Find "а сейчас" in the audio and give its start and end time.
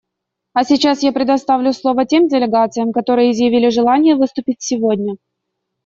0.53-1.03